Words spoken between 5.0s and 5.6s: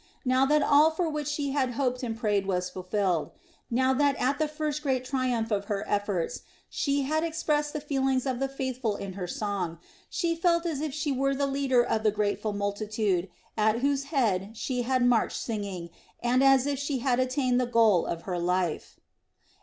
triumph